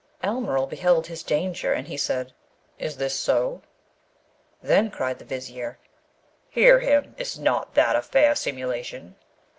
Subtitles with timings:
[0.23, 2.33] Almeryl beheld his danger, and he said,
[2.79, 3.61] 'Is this so?'
[4.59, 5.77] Then cried the Vizier,
[6.49, 7.13] 'Hear him!
[7.19, 9.13] is not that a fair simulation?'